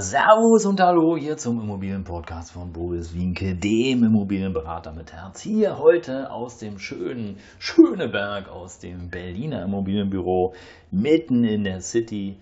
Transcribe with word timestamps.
Servus 0.00 0.66
und 0.66 0.80
Hallo 0.80 1.16
hier 1.16 1.36
zum 1.36 1.60
Immobilienpodcast 1.60 2.50
von 2.50 2.72
Boris 2.72 3.14
Wienke, 3.14 3.54
dem 3.54 4.02
Immobilienberater 4.02 4.92
mit 4.92 5.12
Herz. 5.12 5.40
Hier 5.40 5.78
heute 5.78 6.32
aus 6.32 6.58
dem 6.58 6.80
schönen 6.80 7.36
Schöneberg, 7.60 8.48
aus 8.48 8.80
dem 8.80 9.08
Berliner 9.08 9.62
Immobilienbüro, 9.62 10.54
mitten 10.90 11.44
in 11.44 11.62
der 11.62 11.80
City. 11.80 12.38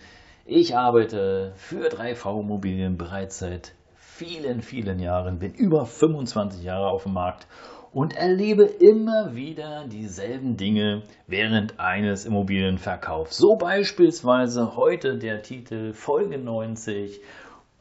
Ich 0.47 0.77
arbeite 0.77 1.52
für 1.56 1.88
3V 1.88 2.41
Immobilien 2.41 2.97
bereits 2.97 3.41
seit 3.41 3.75
vielen, 3.97 4.62
vielen 4.62 4.98
Jahren, 4.98 5.39
bin 5.39 5.53
über 5.53 5.84
25 5.84 6.62
Jahre 6.62 6.89
auf 6.89 7.03
dem 7.03 7.12
Markt 7.12 7.47
und 7.92 8.16
erlebe 8.16 8.64
immer 8.64 9.34
wieder 9.34 9.87
dieselben 9.87 10.56
Dinge 10.56 11.03
während 11.27 11.78
eines 11.78 12.25
Immobilienverkaufs. 12.25 13.37
So 13.37 13.56
beispielsweise 13.56 14.77
heute 14.77 15.19
der 15.19 15.42
Titel 15.42 15.92
Folge 15.92 16.39
90 16.39 17.20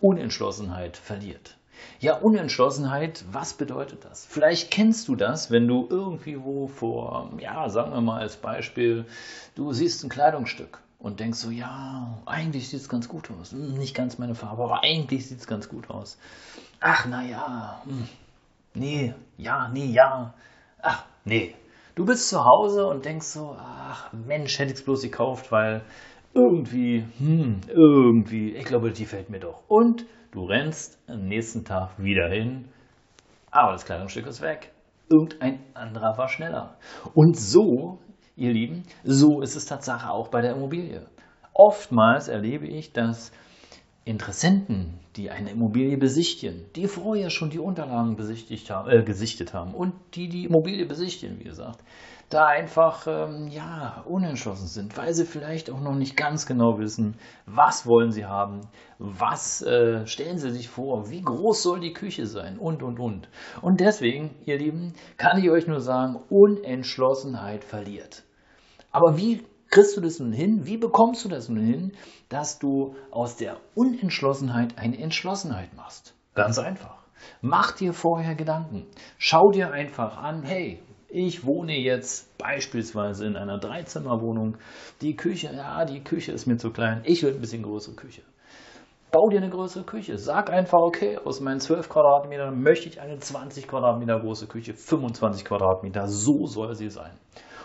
Unentschlossenheit 0.01 0.97
verliert. 0.97 1.55
Ja, 1.99 2.15
Unentschlossenheit, 2.15 3.23
was 3.31 3.53
bedeutet 3.53 4.05
das? 4.05 4.25
Vielleicht 4.25 4.71
kennst 4.71 5.08
du 5.08 5.16
das, 5.16 5.52
wenn 5.52 5.67
du 5.67 5.88
irgendwie 5.89 6.43
wo 6.43 6.67
vor, 6.67 7.31
ja, 7.39 7.69
sagen 7.69 7.91
wir 7.91 8.02
mal 8.02 8.19
als 8.19 8.38
Beispiel, 8.38 9.05
du 9.55 9.71
siehst 9.73 10.03
ein 10.03 10.09
Kleidungsstück 10.09 10.80
und 10.99 11.19
denkst 11.19 11.39
so, 11.39 11.49
ja, 11.49 12.17
eigentlich 12.25 12.69
sieht 12.69 12.81
es 12.81 12.89
ganz 12.89 13.08
gut 13.08 13.30
aus. 13.31 13.52
Hm, 13.52 13.77
nicht 13.77 13.95
ganz 13.95 14.17
meine 14.17 14.35
Farbe, 14.35 14.63
aber 14.63 14.83
eigentlich 14.83 15.27
sieht 15.27 15.39
es 15.39 15.47
ganz 15.47 15.69
gut 15.69 15.89
aus. 15.89 16.17
Ach, 16.80 17.05
naja, 17.05 17.81
hm, 17.86 18.08
nee, 18.73 19.13
ja, 19.38 19.67
nee, 19.69 19.86
ja. 19.86 20.33
Ach, 20.81 21.03
nee. 21.25 21.55
Du 21.93 22.05
bist 22.05 22.30
zu 22.30 22.45
Hause 22.45 22.88
und 22.88 23.05
denkst 23.05 23.27
so, 23.27 23.55
ach 23.59 24.11
Mensch, 24.13 24.58
hätte 24.58 24.71
ich 24.71 24.80
es 24.80 24.86
bloß 24.86 25.02
gekauft, 25.02 25.52
weil 25.52 25.81
irgendwie, 26.33 27.05
hm, 27.17 27.61
irgendwie, 27.67 28.55
ich 28.55 28.65
glaube, 28.65 28.91
die 28.91 29.05
fällt 29.05 29.29
mir 29.29 29.39
doch. 29.39 29.63
Und 29.67 30.05
du 30.31 30.45
rennst 30.45 30.99
am 31.07 31.27
nächsten 31.27 31.65
Tag 31.65 31.91
wieder 31.97 32.29
hin, 32.29 32.65
aber 33.51 33.73
das 33.73 33.85
Kleidungsstück 33.85 34.27
ist 34.27 34.41
weg. 34.41 34.71
Irgendein 35.09 35.59
anderer 35.73 36.17
war 36.17 36.29
schneller. 36.29 36.77
Und 37.13 37.37
so, 37.37 37.99
ihr 38.37 38.53
Lieben, 38.53 38.83
so 39.03 39.41
ist 39.41 39.55
es 39.55 39.65
Tatsache 39.65 40.09
auch 40.09 40.29
bei 40.29 40.41
der 40.41 40.55
Immobilie. 40.55 41.05
Oftmals 41.53 42.29
erlebe 42.29 42.65
ich, 42.65 42.93
dass 42.93 43.33
Interessenten, 44.03 44.99
die 45.16 45.30
eine 45.30 45.52
Immobilie 45.52 45.97
besichtigen, 45.97 46.66
die 46.75 46.88
vorher 46.88 47.30
schon 47.30 47.52
die 47.52 47.59
Unterlagen 47.59 48.16
besichtigt 48.16 48.69
haben, 48.71 48.89
äh, 48.89 49.03
gesichtet 49.03 49.53
haben 49.53 49.75
und 49.75 49.93
die 50.16 50.27
die 50.27 50.45
Immobilie 50.45 50.88
besichtigen, 50.88 51.39
wie 51.39 51.43
gesagt, 51.43 51.83
da 52.30 52.47
einfach 52.47 53.05
ähm, 53.08 53.47
ja 53.49 54.03
unentschlossen 54.08 54.67
sind, 54.67 54.97
weil 54.97 55.13
sie 55.13 55.25
vielleicht 55.25 55.69
auch 55.69 55.81
noch 55.81 55.93
nicht 55.93 56.17
ganz 56.17 56.47
genau 56.47 56.80
wissen, 56.80 57.16
was 57.45 57.85
wollen 57.85 58.11
sie 58.11 58.25
haben, 58.25 58.61
was 58.97 59.61
äh, 59.61 60.08
stellen 60.08 60.39
sie 60.39 60.49
sich 60.49 60.69
vor, 60.69 61.11
wie 61.11 61.21
groß 61.21 61.61
soll 61.61 61.80
die 61.80 61.93
Küche 61.93 62.25
sein 62.25 62.58
und 62.58 62.81
und 62.81 62.99
und. 62.99 63.30
Und 63.61 63.81
deswegen, 63.81 64.31
ihr 64.45 64.58
Lieben, 64.58 64.93
kann 65.17 65.38
ich 65.38 65.52
euch 65.52 65.67
nur 65.67 65.81
sagen, 65.81 66.19
Unentschlossenheit 66.30 67.63
verliert. 67.63 68.23
Aber 68.92 69.17
wie 69.17 69.43
kriegst 69.71 69.98
du 69.98 70.02
das 70.02 70.20
nun 70.20 70.33
hin? 70.33 70.65
Wie 70.67 70.77
bekommst 70.77 71.26
du 71.26 71.30
das 71.30 71.49
nun 71.49 71.64
hin, 71.64 71.93
dass 72.30 72.59
du 72.59 72.95
aus 73.09 73.37
der 73.37 73.58
Unentschlossenheit 73.73 74.77
eine 74.77 74.99
Entschlossenheit 74.99 75.73
machst? 75.76 76.14
Ganz 76.36 76.59
einfach. 76.59 76.98
Mach 77.42 77.71
dir 77.71 77.93
vorher 77.93 78.36
Gedanken. 78.36 78.86
Schau 79.17 79.52
dir 79.52 79.71
einfach 79.71 80.17
an, 80.17 80.43
hey, 80.43 80.80
ich 81.08 81.45
wohne 81.45 81.77
jetzt 81.77 82.37
beispielsweise 82.37 83.26
in 83.26 83.36
einer 83.36 83.59
Dreizimmerwohnung. 83.59 84.58
Die 85.02 85.15
Küche, 85.15 85.52
ja, 85.54 85.86
die 85.86 86.03
Küche 86.03 86.32
ist 86.32 86.45
mir 86.45 86.58
zu 86.58 86.71
klein. 86.71 87.02
Ich 87.03 87.23
will 87.23 87.33
ein 87.33 87.42
bisschen 87.42 87.64
größere 87.64 87.95
Küche. 87.95 88.21
Bau 89.11 89.27
dir 89.27 89.39
eine 89.39 89.49
größere 89.49 89.83
Küche. 89.83 90.17
Sag 90.17 90.49
einfach, 90.49 90.80
okay, 90.80 91.17
aus 91.17 91.42
meinen 91.42 91.60
12 91.60 91.89
Quadratmetern 91.89 92.61
möchte 92.61 92.88
ich 92.88 93.02
eine 93.02 93.20
20 93.20 93.67
Quadratmeter 93.67 94.17
große 94.22 94.48
Küche, 94.48 94.73
25 94.73 95.44
Quadratmeter. 95.44 96.08
So 96.08 96.45
soll 96.45 96.76
sie 96.76 96.89
sein. 96.89 97.11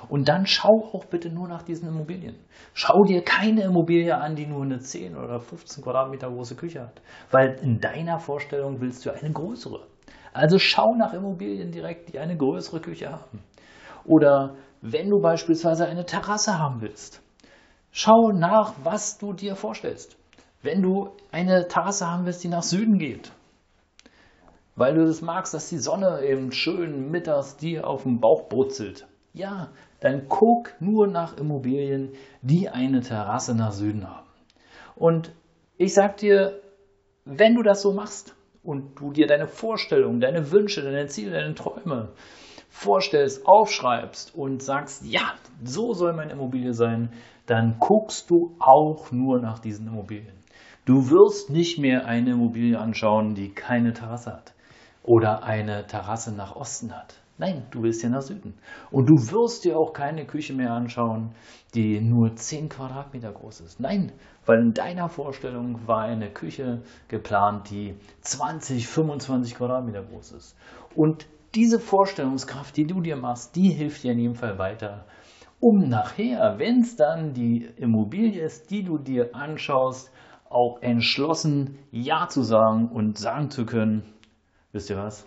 Und 0.09 0.29
dann 0.29 0.47
schau 0.47 0.91
auch 0.93 1.05
bitte 1.05 1.31
nur 1.31 1.47
nach 1.47 1.63
diesen 1.63 1.89
Immobilien. 1.89 2.35
Schau 2.75 3.05
dir 3.05 3.23
keine 3.23 3.63
Immobilie 3.63 4.17
an, 4.17 4.35
die 4.35 4.47
nur 4.47 4.65
eine 4.65 4.81
10 4.81 5.17
oder 5.17 5.39
15 5.39 5.85
Quadratmeter 5.85 6.29
große 6.29 6.57
Küche 6.57 6.83
hat. 6.83 7.01
Weil 7.31 7.61
in 7.63 7.79
deiner 7.79 8.19
Vorstellung 8.19 8.81
willst 8.81 9.07
du 9.07 9.11
eine 9.11 9.33
größere. 9.33 9.87
Also 10.33 10.59
schau 10.59 10.97
nach 10.97 11.15
Immobilien 11.15 11.71
direkt, 11.71 12.13
die 12.13 12.19
eine 12.19 12.37
größere 12.37 12.81
Küche 12.81 13.13
haben. 13.13 13.45
Oder 14.05 14.57
wenn 14.81 15.11
du 15.11 15.21
beispielsweise 15.21 15.87
eine 15.87 16.05
Terrasse 16.05 16.59
haben 16.59 16.81
willst, 16.81 17.23
schau 17.93 18.33
nach, 18.33 18.75
was 18.83 19.17
du 19.19 19.33
dir 19.33 19.55
vorstellst. 19.55 20.19
Wenn 20.67 20.83
du 20.83 21.11
eine 21.31 21.69
Terrasse 21.69 22.11
haben 22.11 22.27
willst, 22.27 22.43
die 22.43 22.49
nach 22.49 22.65
Süden 22.65 22.99
geht, 22.99 23.31
weil 24.75 24.97
du 24.97 25.07
das 25.07 25.23
magst, 25.23 25.55
dass 25.55 25.69
die 25.69 25.79
Sonne 25.79 26.23
eben 26.25 26.51
schön 26.51 27.09
mittags 27.13 27.57
dir 27.57 27.87
auf 27.87 28.03
dem 28.03 28.19
Bauch 28.19 28.49
brutzelt, 28.49 29.07
ja, 29.33 29.69
dann 30.01 30.29
guck 30.29 30.75
nur 30.81 31.07
nach 31.07 31.37
Immobilien, 31.39 32.15
die 32.43 32.69
eine 32.69 33.01
Terrasse 33.01 33.55
nach 33.55 33.71
Süden 33.71 34.11
haben. 34.11 34.27
Und 34.97 35.31
ich 35.77 35.95
sag 35.95 36.17
dir, 36.17 36.61
wenn 37.25 37.55
du 37.55 37.63
das 37.63 37.81
so 37.81 37.93
machst 37.93 38.35
und 38.65 38.99
du 38.99 39.13
dir 39.13 39.29
deine 39.29 39.47
Vorstellungen, 39.47 40.21
deine 40.21 40.51
Wünsche, 40.51 40.83
deine 40.83 41.07
Ziele, 41.07 41.31
deine 41.31 41.55
Träume 41.55 42.09
vorstellst, 42.71 43.47
aufschreibst 43.47 44.35
und 44.35 44.65
sagst, 44.65 45.05
ja, 45.05 45.33
so 45.63 45.95
soll 45.95 46.13
meine 46.13 46.33
Immobilie 46.33 46.75
sein, 46.75 47.13
dann 47.47 47.77
guckst 47.79 48.31
du 48.31 48.57
auch 48.59 49.13
nur 49.13 49.39
nach 49.39 49.61
diesen 49.61 49.87
Immobilien. 49.87 50.35
Du 50.87 51.11
wirst 51.11 51.51
nicht 51.51 51.81
mehr 51.81 52.07
eine 52.07 52.31
Immobilie 52.31 52.79
anschauen, 52.79 53.35
die 53.35 53.49
keine 53.49 53.93
Terrasse 53.93 54.33
hat 54.33 54.55
oder 55.03 55.43
eine 55.43 55.85
Terrasse 55.89 56.33
nach 56.33 56.55
Osten 56.55 56.97
hat. 56.97 57.17
Nein, 57.39 57.67
du 57.73 57.83
willst 57.83 58.05
ja 58.05 58.09
nach 58.09 58.23
Süden. 58.23 58.55
Und 58.93 59.07
du 59.11 59.15
wirst 59.33 59.65
dir 59.65 59.77
auch 59.77 59.93
keine 59.93 60.27
Küche 60.27 60.55
mehr 60.55 60.71
anschauen, 60.71 61.35
die 61.75 62.01
nur 62.01 62.37
10 62.37 62.69
Quadratmeter 62.69 63.33
groß 63.33 63.63
ist. 63.63 63.81
Nein, 63.81 64.13
weil 64.47 64.61
in 64.61 64.75
deiner 64.75 65.09
Vorstellung 65.09 65.89
war 65.89 66.03
eine 66.03 66.31
Küche 66.31 66.83
geplant, 67.09 67.69
die 67.69 67.97
20, 68.21 68.87
25 68.87 69.57
Quadratmeter 69.57 70.05
groß 70.05 70.33
ist. 70.33 70.57
Und 70.95 71.27
diese 71.57 71.81
Vorstellungskraft, 71.81 72.77
die 72.77 72.87
du 72.87 73.01
dir 73.01 73.17
machst, 73.17 73.57
die 73.57 73.71
hilft 73.71 74.05
dir 74.05 74.13
in 74.13 74.21
jedem 74.21 74.35
Fall 74.37 74.57
weiter, 74.59 75.05
um 75.59 75.89
nachher, 75.89 76.59
wenn 76.59 76.83
es 76.83 76.95
dann 76.95 77.33
die 77.33 77.69
Immobilie 77.77 78.41
ist, 78.41 78.71
die 78.71 78.85
du 78.85 78.99
dir 78.99 79.35
anschaust, 79.35 80.13
auch 80.51 80.83
entschlossen 80.83 81.79
Ja 81.91 82.29
zu 82.29 82.43
sagen 82.43 82.89
und 82.89 83.19
sagen 83.19 83.51
zu 83.51 83.67
können, 83.67 84.03
wisst 84.73 84.91
ihr 84.91 84.97
was? 84.97 85.27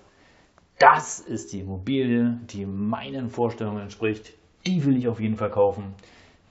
das 0.80 1.20
ist 1.20 1.52
die 1.52 1.60
Immobilie, 1.60 2.40
die 2.50 2.66
meinen 2.66 3.30
Vorstellungen 3.30 3.84
entspricht. 3.84 4.34
Die 4.66 4.86
will 4.86 4.98
ich 4.98 5.08
auf 5.08 5.20
jeden 5.20 5.36
Fall 5.36 5.52
kaufen. 5.52 5.94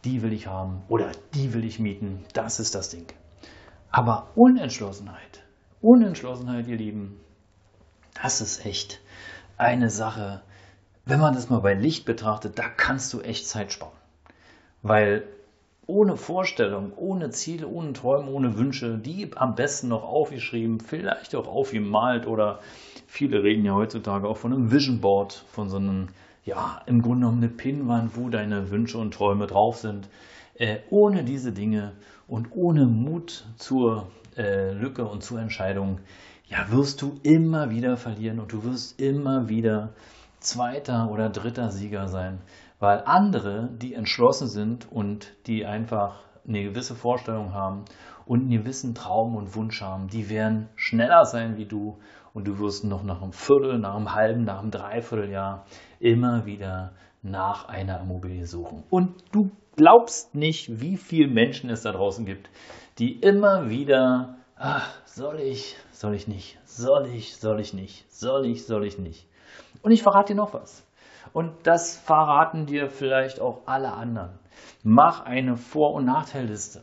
Die 0.05 0.23
will 0.23 0.33
ich 0.33 0.47
haben 0.47 0.83
oder 0.89 1.11
die 1.35 1.55
will 1.55 1.65
ich 1.65 1.79
mieten. 1.79 2.25
Das 2.35 2.61
ist 2.61 2.75
das 2.75 2.91
Ding. 2.91 3.07
Aber 3.91 4.29
Unentschlossenheit, 4.35 5.43
Unentschlossenheit, 5.81 6.69
ihr 6.69 6.77
Lieben, 6.77 7.19
das 8.23 8.41
ist 8.41 8.65
echt 8.65 9.01
eine 9.57 9.91
Sache. 9.91 10.43
Wenn 11.07 11.21
man 11.21 11.35
das 11.35 11.49
mal 11.49 11.61
bei 11.61 11.75
Licht 11.75 12.05
betrachtet, 12.05 12.59
da 12.59 12.69
kannst 12.69 13.13
du 13.15 13.21
echt 13.23 13.49
Zeit 13.49 13.73
sparen. 13.73 13.97
Weil 14.83 15.25
ohne 15.89 16.19
Vorstellung, 16.19 16.93
ohne 16.97 17.31
Ziele, 17.31 17.67
ohne 17.67 17.95
Träume, 17.95 18.31
ohne 18.31 18.59
Wünsche, 18.59 18.99
die 18.99 19.31
am 19.35 19.55
besten 19.55 19.89
noch 19.89 20.05
aufgeschrieben, 20.05 20.81
vielleicht 20.81 21.35
auch 21.35 21.49
aufgemalt 21.49 22.27
oder 22.27 22.61
viele 23.07 23.43
reden 23.43 23.65
ja 23.65 23.73
heutzutage 23.73 24.29
auch 24.29 24.37
von 24.37 24.53
einem 24.53 24.71
Vision 24.71 25.01
Board, 25.01 25.45
von 25.51 25.71
so 25.71 25.79
einem, 25.79 26.09
ja, 26.45 26.83
im 26.85 27.01
Grunde 27.01 27.21
genommen 27.21 27.43
eine 27.43 27.49
Pinwand, 27.49 28.17
wo 28.19 28.29
deine 28.29 28.71
Wünsche 28.71 28.99
und 28.99 29.15
Träume 29.15 29.47
drauf 29.47 29.79
sind. 29.79 30.11
Äh, 30.57 30.81
ohne 30.91 31.25
diese 31.25 31.53
Dinge 31.53 31.93
und 32.27 32.49
ohne 32.53 32.85
Mut 32.85 33.47
zur 33.57 34.09
äh, 34.37 34.73
Lücke 34.73 35.07
und 35.07 35.23
zur 35.23 35.41
Entscheidung, 35.41 36.01
ja, 36.49 36.71
wirst 36.71 37.01
du 37.01 37.19
immer 37.23 37.71
wieder 37.71 37.97
verlieren 37.97 38.41
und 38.41 38.53
du 38.53 38.63
wirst 38.63 39.01
immer 39.01 39.49
wieder 39.49 39.95
zweiter 40.39 41.11
oder 41.11 41.31
dritter 41.31 41.71
Sieger 41.71 42.09
sein. 42.09 42.41
Weil 42.79 43.03
andere, 43.05 43.71
die 43.73 43.95
entschlossen 43.95 44.49
sind 44.49 44.91
und 44.91 45.35
die 45.47 45.67
einfach 45.67 46.21
eine 46.47 46.63
gewisse 46.63 46.95
Vorstellung 46.95 47.53
haben 47.53 47.85
und 48.25 48.41
einen 48.41 48.51
gewissen 48.51 48.95
Traum 48.95 49.37
und 49.37 49.55
Wunsch 49.55 49.83
haben, 49.83 50.09
die 50.09 50.31
werden 50.31 50.69
schneller 50.77 51.25
sein 51.25 51.57
wie 51.57 51.67
du 51.67 51.99
und 52.35 52.47
du 52.47 52.59
wirst 52.59 52.85
noch 52.85 53.03
nach 53.03 53.21
einem 53.21 53.33
Viertel, 53.33 53.79
nach 53.79 53.97
einem 53.97 54.15
halben, 54.15 54.45
nach 54.45 54.61
einem 54.61 54.71
Dreivierteljahr 54.71 55.67
immer 55.99 56.47
wieder 56.47 56.93
nach 57.23 57.69
einer 57.69 58.01
Immobilie 58.01 58.47
suchen. 58.47 58.85
Und 58.91 59.25
du 59.33 59.51
glaubst 59.77 60.35
nicht, 60.35 60.81
wie 60.81 60.97
viele 60.97 61.29
Menschen 61.29 61.71
es 61.71 61.83
da 61.83 61.93
draußen 61.93 62.25
gibt, 62.25 62.49
die 62.99 63.19
immer 63.19 63.69
wieder, 63.69 64.37
ach, 64.57 64.89
soll 65.05 65.41
ich, 65.41 65.77
soll 65.91 66.15
ich 66.15 66.29
nicht, 66.29 66.59
soll 66.65 67.07
ich, 67.07 67.37
soll 67.37 67.61
ich 67.61 67.75
nicht, 67.75 68.11
soll 68.13 68.47
ich, 68.47 68.67
soll 68.67 68.87
ich 68.87 68.99
nicht. 68.99 69.27
Und 69.83 69.91
ich 69.91 70.03
verrate 70.03 70.33
dir 70.33 70.37
noch 70.37 70.55
was. 70.55 70.85
Und 71.33 71.53
das 71.65 71.97
verraten 71.97 72.67
dir 72.67 72.89
vielleicht 72.89 73.41
auch 73.41 73.63
alle 73.67 73.93
anderen. 73.93 74.39
Mach 74.83 75.25
eine 75.25 75.57
Vor- 75.57 75.95
und 75.95 76.05
Nachteilliste. 76.05 76.83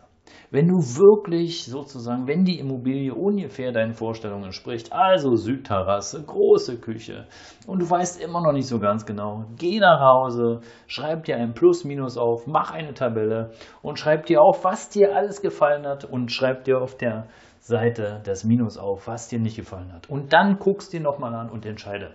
Wenn 0.52 0.68
du 0.68 0.78
wirklich 0.78 1.66
sozusagen, 1.66 2.28
wenn 2.28 2.46
die 2.46 2.60
Immobilie 2.60 3.14
ungefähr 3.14 3.72
deinen 3.72 3.94
Vorstellungen 3.94 4.46
entspricht, 4.46 4.94
also 4.94 5.36
Südterrasse, 5.36 6.24
große 6.24 6.80
Küche, 6.80 7.26
und 7.68 7.82
du 7.82 7.90
weißt 7.90 8.22
immer 8.22 8.42
noch 8.42 8.54
nicht 8.54 8.68
so 8.68 8.80
ganz 8.80 9.06
genau, 9.06 9.46
geh 9.58 9.80
nach 9.80 10.00
Hause, 10.00 10.62
schreib 10.88 11.26
dir 11.26 11.38
ein 11.38 11.54
Plus-Minus 11.54 12.18
auf, 12.18 12.48
mach 12.48 12.72
eine 12.72 12.94
Tabelle 12.94 13.52
und 13.82 14.00
schreib 14.00 14.28
dir 14.28 14.42
auf, 14.42 14.64
was 14.64 14.90
dir 14.90 15.16
alles 15.16 15.42
gefallen 15.42 15.86
hat 15.86 16.06
und 16.06 16.32
schreib 16.32 16.64
dir 16.64 16.80
auf 16.80 16.96
der 16.96 17.28
Seite 17.60 18.22
das 18.24 18.44
Minus 18.44 18.78
auf, 18.78 19.08
was 19.08 19.28
dir 19.28 19.40
nicht 19.40 19.56
gefallen 19.56 19.92
hat. 19.92 20.10
Und 20.10 20.34
dann 20.34 20.60
guckst 20.60 20.94
dir 20.94 21.02
nochmal 21.02 21.34
an 21.34 21.50
und 21.50 21.66
entscheide. 21.66 22.14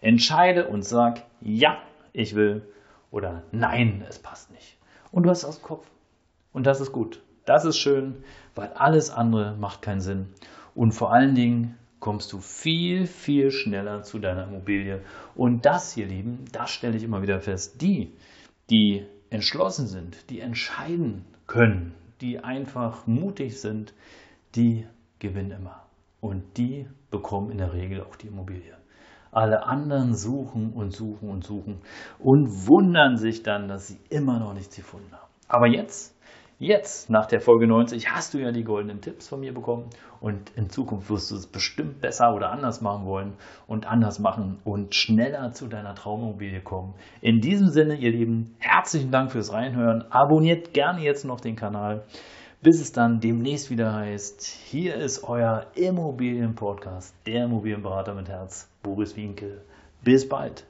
Entscheide 0.00 0.68
und 0.68 0.84
sag, 0.84 1.22
ja, 1.40 1.78
ich 2.12 2.34
will 2.34 2.62
oder 3.10 3.42
nein, 3.52 4.04
es 4.08 4.18
passt 4.18 4.50
nicht. 4.50 4.76
Und 5.10 5.22
du 5.22 5.30
hast 5.30 5.38
es 5.38 5.44
aus 5.44 5.60
dem 5.60 5.64
Kopf. 5.64 5.86
Und 6.52 6.66
das 6.66 6.80
ist 6.80 6.92
gut. 6.92 7.22
Das 7.44 7.64
ist 7.64 7.78
schön, 7.78 8.24
weil 8.54 8.72
alles 8.72 9.10
andere 9.10 9.54
macht 9.56 9.82
keinen 9.82 10.00
Sinn. 10.00 10.28
Und 10.74 10.92
vor 10.92 11.12
allen 11.12 11.34
Dingen 11.34 11.76
kommst 12.00 12.32
du 12.32 12.40
viel, 12.40 13.06
viel 13.06 13.50
schneller 13.50 14.02
zu 14.02 14.18
deiner 14.18 14.44
Immobilie. 14.44 15.00
Und 15.34 15.64
das, 15.64 15.96
ihr 15.96 16.06
Lieben, 16.06 16.44
das 16.52 16.70
stelle 16.70 16.96
ich 16.96 17.02
immer 17.02 17.22
wieder 17.22 17.40
fest. 17.40 17.80
Die, 17.80 18.12
die 18.70 19.06
entschlossen 19.30 19.86
sind, 19.86 20.28
die 20.30 20.40
entscheiden 20.40 21.24
können, 21.46 21.94
die 22.20 22.40
einfach 22.40 23.06
mutig 23.06 23.60
sind, 23.60 23.94
die 24.54 24.86
gewinnen 25.18 25.52
immer. 25.52 25.82
Und 26.20 26.58
die 26.58 26.86
bekommen 27.10 27.50
in 27.50 27.58
der 27.58 27.72
Regel 27.72 28.02
auch 28.02 28.16
die 28.16 28.26
Immobilie. 28.26 28.76
Alle 29.36 29.66
anderen 29.66 30.14
suchen 30.14 30.72
und 30.72 30.92
suchen 30.92 31.28
und 31.28 31.44
suchen 31.44 31.82
und 32.18 32.66
wundern 32.66 33.18
sich 33.18 33.42
dann, 33.42 33.68
dass 33.68 33.86
sie 33.86 33.98
immer 34.08 34.38
noch 34.38 34.54
nichts 34.54 34.74
gefunden 34.74 35.12
haben. 35.12 35.30
Aber 35.46 35.66
jetzt 35.66 36.16
Jetzt, 36.58 37.10
nach 37.10 37.26
der 37.26 37.42
Folge 37.42 37.66
90, 37.66 38.10
hast 38.12 38.32
du 38.32 38.38
ja 38.38 38.50
die 38.50 38.64
goldenen 38.64 39.02
Tipps 39.02 39.28
von 39.28 39.40
mir 39.40 39.52
bekommen 39.52 39.90
und 40.22 40.50
in 40.56 40.70
Zukunft 40.70 41.10
wirst 41.10 41.30
du 41.30 41.36
es 41.36 41.46
bestimmt 41.46 42.00
besser 42.00 42.34
oder 42.34 42.50
anders 42.50 42.80
machen 42.80 43.04
wollen 43.04 43.34
und 43.66 43.86
anders 43.86 44.20
machen 44.20 44.56
und 44.64 44.94
schneller 44.94 45.52
zu 45.52 45.66
deiner 45.66 45.94
Traumimmobilie 45.94 46.62
kommen. 46.62 46.94
In 47.20 47.42
diesem 47.42 47.68
Sinne, 47.68 47.96
ihr 47.96 48.10
Lieben, 48.10 48.56
herzlichen 48.58 49.10
Dank 49.10 49.32
fürs 49.32 49.52
Reinhören. 49.52 50.10
Abonniert 50.10 50.72
gerne 50.72 51.02
jetzt 51.02 51.26
noch 51.26 51.42
den 51.42 51.56
Kanal, 51.56 52.04
bis 52.66 52.80
es 52.80 52.90
dann 52.90 53.20
demnächst 53.20 53.70
wieder 53.70 53.94
heißt, 53.94 54.42
hier 54.42 54.96
ist 54.96 55.22
euer 55.22 55.66
Immobilienpodcast, 55.76 57.14
der 57.24 57.44
Immobilienberater 57.44 58.12
mit 58.12 58.28
Herz, 58.28 58.66
Boris 58.82 59.14
Winkel. 59.14 59.62
Bis 60.02 60.28
bald. 60.28 60.66